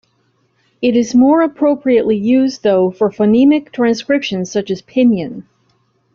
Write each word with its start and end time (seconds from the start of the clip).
It 0.81 0.95
is 0.97 1.13
more 1.13 1.41
appropriately 1.43 2.17
used, 2.17 2.63
though, 2.63 2.89
for 2.89 3.11
phonemic 3.11 3.71
transcriptions 3.71 4.49
such 4.49 4.71
as 4.71 4.81
pinyin. 4.81 5.43